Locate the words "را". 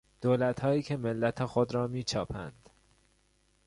1.75-1.87